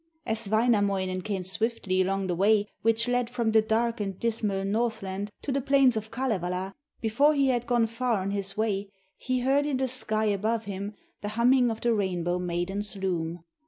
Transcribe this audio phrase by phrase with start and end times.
[0.25, 5.29] As Wainamoinen came swiftly along the way which led from the dark and dismal Northland
[5.43, 9.67] to the plains of Kalevala, before he had gone far on his way he heard
[9.67, 13.43] in the sky above him the humming of the Rainbow maiden's loom.